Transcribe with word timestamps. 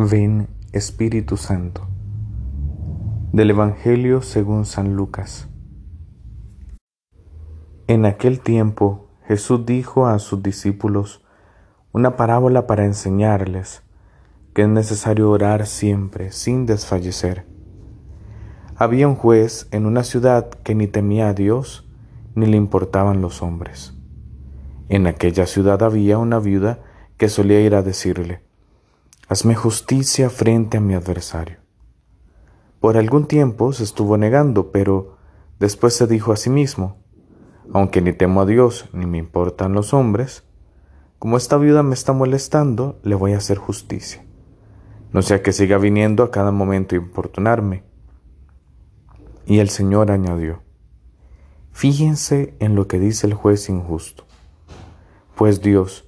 Ven 0.00 0.46
Espíritu 0.70 1.36
Santo. 1.36 1.88
Del 3.32 3.50
Evangelio 3.50 4.22
según 4.22 4.64
San 4.64 4.94
Lucas. 4.94 5.48
En 7.88 8.06
aquel 8.06 8.38
tiempo 8.38 9.08
Jesús 9.26 9.66
dijo 9.66 10.06
a 10.06 10.20
sus 10.20 10.40
discípulos 10.40 11.24
una 11.90 12.14
parábola 12.14 12.68
para 12.68 12.84
enseñarles 12.84 13.82
que 14.54 14.62
es 14.62 14.68
necesario 14.68 15.30
orar 15.30 15.66
siempre 15.66 16.30
sin 16.30 16.64
desfallecer. 16.64 17.44
Había 18.76 19.08
un 19.08 19.16
juez 19.16 19.66
en 19.72 19.84
una 19.84 20.04
ciudad 20.04 20.48
que 20.48 20.76
ni 20.76 20.86
temía 20.86 21.28
a 21.28 21.34
Dios 21.34 21.90
ni 22.36 22.46
le 22.46 22.56
importaban 22.56 23.20
los 23.20 23.42
hombres. 23.42 23.94
En 24.88 25.08
aquella 25.08 25.46
ciudad 25.46 25.82
había 25.82 26.18
una 26.18 26.38
viuda 26.38 26.84
que 27.16 27.28
solía 27.28 27.60
ir 27.60 27.74
a 27.74 27.82
decirle, 27.82 28.46
Hazme 29.30 29.54
justicia 29.54 30.30
frente 30.30 30.78
a 30.78 30.80
mi 30.80 30.94
adversario. 30.94 31.58
Por 32.80 32.96
algún 32.96 33.26
tiempo 33.26 33.74
se 33.74 33.84
estuvo 33.84 34.16
negando, 34.16 34.72
pero 34.72 35.18
después 35.58 35.92
se 35.92 36.06
dijo 36.06 36.32
a 36.32 36.36
sí 36.36 36.48
mismo, 36.48 36.96
aunque 37.74 38.00
ni 38.00 38.14
temo 38.14 38.40
a 38.40 38.46
Dios 38.46 38.88
ni 38.94 39.04
me 39.04 39.18
importan 39.18 39.74
los 39.74 39.92
hombres, 39.92 40.44
como 41.18 41.36
esta 41.36 41.58
viuda 41.58 41.82
me 41.82 41.92
está 41.92 42.14
molestando, 42.14 43.00
le 43.02 43.14
voy 43.16 43.34
a 43.34 43.36
hacer 43.36 43.58
justicia, 43.58 44.24
no 45.12 45.20
sea 45.20 45.42
que 45.42 45.52
siga 45.52 45.76
viniendo 45.76 46.22
a 46.22 46.30
cada 46.30 46.50
momento 46.50 46.94
a 46.94 46.98
importunarme. 46.98 47.84
Y 49.44 49.58
el 49.58 49.68
Señor 49.68 50.10
añadió, 50.10 50.62
Fíjense 51.70 52.56
en 52.60 52.74
lo 52.74 52.88
que 52.88 52.98
dice 52.98 53.26
el 53.26 53.34
juez 53.34 53.68
injusto, 53.68 54.24
pues 55.34 55.60
Dios 55.60 56.07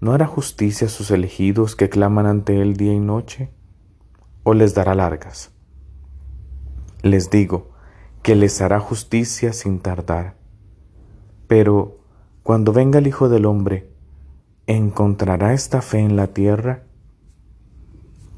¿No 0.00 0.14
hará 0.14 0.26
justicia 0.26 0.86
a 0.86 0.90
sus 0.90 1.10
elegidos 1.10 1.76
que 1.76 1.90
claman 1.90 2.24
ante 2.24 2.62
él 2.62 2.74
día 2.74 2.94
y 2.94 3.00
noche? 3.00 3.50
¿O 4.44 4.54
les 4.54 4.74
dará 4.74 4.94
largas? 4.94 5.52
Les 7.02 7.28
digo 7.28 7.72
que 8.22 8.34
les 8.34 8.62
hará 8.62 8.80
justicia 8.80 9.52
sin 9.52 9.78
tardar. 9.78 10.36
Pero 11.48 11.98
cuando 12.42 12.72
venga 12.72 12.98
el 12.98 13.08
Hijo 13.08 13.28
del 13.28 13.44
Hombre, 13.44 13.90
¿encontrará 14.66 15.52
esta 15.52 15.82
fe 15.82 15.98
en 15.98 16.16
la 16.16 16.28
tierra? 16.28 16.84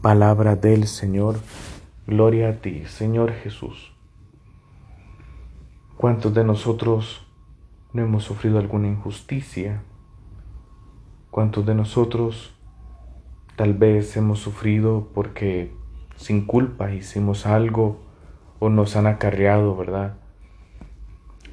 Palabra 0.01 0.57
del 0.57 0.89
Señor, 0.89 1.37
gloria 2.09 2.49
a 2.49 2.53
ti, 2.55 2.87
Señor 2.87 3.35
Jesús. 3.35 3.95
¿Cuántos 5.97 6.35
de 6.35 6.43
nosotros 6.43 7.25
no 7.93 8.03
hemos 8.03 8.25
sufrido 8.25 8.59
alguna 8.59 8.89
injusticia? 8.89 9.85
¿Cuántos 11.33 11.65
de 11.65 11.75
nosotros 11.75 12.55
tal 13.57 13.73
vez 13.73 14.19
hemos 14.19 14.39
sufrido 14.39 15.09
porque 15.15 15.73
sin 16.15 16.45
culpa 16.45 16.93
hicimos 16.93 17.47
algo 17.47 18.03
o 18.59 18.69
nos 18.69 18.97
han 18.97 19.07
acarreado, 19.07 19.75
verdad? 19.75 20.19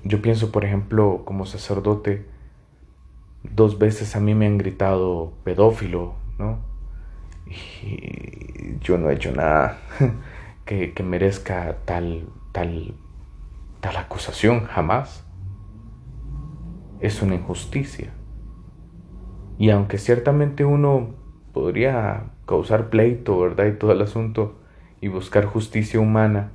Yo 0.04 0.22
pienso, 0.22 0.52
por 0.52 0.66
ejemplo, 0.66 1.22
como 1.24 1.46
sacerdote, 1.46 2.26
dos 3.44 3.80
veces 3.80 4.18
a 4.18 4.20
mí 4.20 4.36
me 4.36 4.48
han 4.48 4.58
gritado 4.58 5.32
pedófilo, 5.46 6.16
¿no? 6.38 6.60
Y 7.48 8.78
yo 8.82 8.98
no 8.98 9.10
he 9.10 9.14
hecho 9.14 9.32
nada 9.32 9.78
que, 10.66 10.94
que 10.94 11.04
merezca 11.04 11.78
tal, 11.86 12.28
tal, 12.52 12.96
tal 13.80 13.96
acusación, 13.96 14.66
jamás. 14.66 15.26
Es 17.00 17.22
una 17.22 17.36
injusticia. 17.36 18.19
Y 19.60 19.72
aunque 19.72 19.98
ciertamente 19.98 20.64
uno 20.64 21.16
podría 21.52 22.32
causar 22.48 22.90
pleito, 22.90 23.38
¿verdad? 23.38 23.66
Y 23.66 23.74
todo 23.74 23.92
el 23.92 24.02
asunto 24.02 24.58
y 25.02 25.10
buscar 25.10 25.46
justicia 25.46 26.00
humana, 26.00 26.52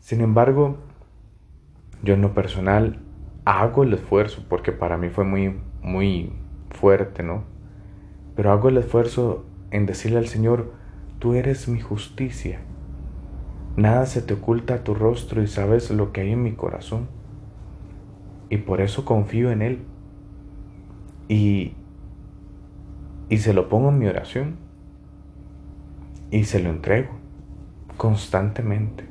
sin 0.00 0.22
embargo, 0.22 0.78
yo 2.02 2.14
en 2.14 2.22
lo 2.22 2.32
personal 2.32 3.00
hago 3.44 3.82
el 3.82 3.92
esfuerzo, 3.92 4.46
porque 4.48 4.72
para 4.72 4.96
mí 4.96 5.10
fue 5.10 5.24
muy, 5.24 5.60
muy 5.82 6.32
fuerte, 6.70 7.22
¿no? 7.22 7.44
Pero 8.34 8.50
hago 8.50 8.70
el 8.70 8.78
esfuerzo 8.78 9.44
en 9.70 9.84
decirle 9.84 10.16
al 10.16 10.26
Señor, 10.26 10.72
tú 11.18 11.34
eres 11.34 11.68
mi 11.68 11.80
justicia. 11.80 12.60
Nada 13.76 14.06
se 14.06 14.22
te 14.22 14.32
oculta 14.32 14.76
a 14.76 14.84
tu 14.84 14.94
rostro 14.94 15.42
y 15.42 15.46
sabes 15.46 15.90
lo 15.90 16.12
que 16.12 16.22
hay 16.22 16.32
en 16.32 16.42
mi 16.42 16.52
corazón. 16.52 17.08
Y 18.48 18.56
por 18.56 18.80
eso 18.80 19.04
confío 19.04 19.50
en 19.50 19.60
Él. 19.60 19.84
Y 21.28 21.74
y 23.28 23.38
se 23.38 23.52
lo 23.52 23.68
pongo 23.68 23.88
en 23.88 23.98
mi 23.98 24.06
oración 24.06 24.56
y 26.30 26.44
se 26.44 26.60
lo 26.60 26.70
entrego 26.70 27.10
constantemente. 27.96 29.04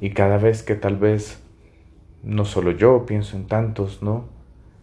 Y 0.00 0.10
cada 0.10 0.38
vez 0.38 0.62
que 0.62 0.74
tal 0.74 0.96
vez, 0.96 1.42
no 2.22 2.44
solo 2.44 2.72
yo, 2.72 3.06
pienso 3.06 3.36
en 3.36 3.46
tantos, 3.46 4.02
¿no? 4.02 4.24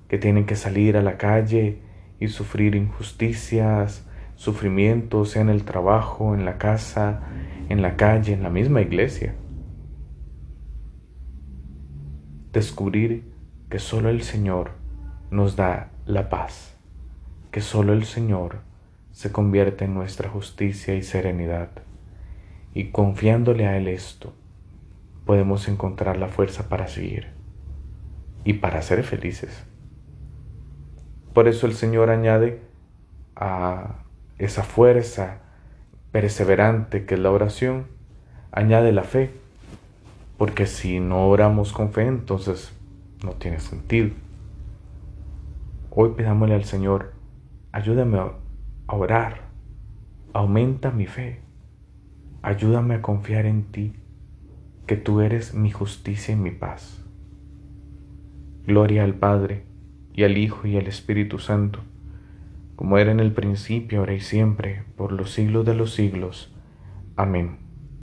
Que 0.08 0.18
tienen 0.18 0.46
que 0.46 0.56
salir 0.56 0.96
a 0.96 1.02
la 1.02 1.18
calle 1.18 1.82
y 2.20 2.28
sufrir 2.30 2.76
injusticias, 2.76 4.08
sufrimientos, 4.36 5.36
en 5.36 5.50
el 5.50 5.64
trabajo, 5.64 6.34
en 6.36 6.46
la 6.46 6.58
casa, 6.58 7.22
en 7.68 7.82
la 7.82 7.98
calle, 7.98 8.34
en 8.34 8.44
la 8.44 8.50
misma 8.50 8.82
iglesia. 8.82 9.36
Descubrir 12.54 13.32
que 13.70 13.80
solo 13.80 14.10
el 14.10 14.22
Señor 14.22 14.72
nos 15.32 15.56
da 15.56 15.92
la 16.06 16.30
paz 16.30 16.79
que 17.52 17.62
solo 17.62 17.94
el 17.94 18.06
Señor 18.06 18.60
se 19.12 19.32
convierte 19.32 19.86
en 19.86 19.94
nuestra 19.94 20.30
justicia 20.30 20.96
y 20.96 21.04
serenidad, 21.04 21.70
y 22.74 22.92
confiándole 22.92 23.66
a 23.68 23.78
Él 23.78 23.88
esto, 23.88 24.34
podemos 25.26 25.68
encontrar 25.68 26.18
la 26.18 26.28
fuerza 26.28 26.70
para 26.70 26.88
seguir 26.88 27.28
y 28.44 28.54
para 28.54 28.82
ser 28.82 29.04
felices. 29.04 29.64
Por 31.34 31.48
eso 31.48 31.68
el 31.68 31.74
Señor 31.74 32.10
añade 32.10 32.62
a 33.36 34.04
esa 34.38 34.64
fuerza 34.64 35.42
perseverante 36.12 37.06
que 37.06 37.16
es 37.16 37.20
la 37.20 37.32
oración, 37.32 37.88
añade 38.52 38.92
la 38.92 39.04
fe, 39.04 39.32
porque 40.38 40.66
si 40.66 41.00
no 41.00 41.28
oramos 41.28 41.74
con 41.74 41.92
fe, 41.92 42.08
entonces 42.08 42.72
no 43.24 43.34
tiene 43.34 43.60
sentido. 43.60 44.12
Hoy 45.92 46.14
pidámosle 46.16 46.56
al 46.56 46.64
Señor 46.64 47.19
Ayúdame 47.72 48.18
a 48.18 48.96
orar. 48.96 49.42
Aumenta 50.34 50.92
mi 50.92 51.06
fe. 51.06 51.42
Ayúdame 52.42 52.96
a 52.96 53.02
confiar 53.02 53.46
en 53.46 53.64
ti, 53.66 53.94
que 54.88 54.96
tú 54.96 55.22
eres 55.22 55.54
mi 55.54 55.70
justicia 55.70 56.34
y 56.34 56.38
mi 56.38 56.52
paz. 56.52 57.06
Gloria 58.66 59.04
al 59.04 59.16
Padre, 59.16 59.66
y 60.14 60.24
al 60.24 60.38
Hijo, 60.38 60.68
y 60.68 60.78
al 60.78 60.88
Espíritu 60.88 61.38
Santo, 61.38 61.80
como 62.76 62.98
era 62.98 63.12
en 63.12 63.20
el 63.20 63.34
principio, 63.34 64.00
ahora 64.00 64.14
y 64.14 64.20
siempre, 64.20 64.84
por 64.96 65.12
los 65.12 65.32
siglos 65.32 65.66
de 65.66 65.76
los 65.76 65.94
siglos. 65.94 66.52
Amén. 67.18 67.69